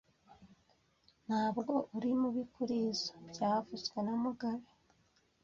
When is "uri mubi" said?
1.95-2.43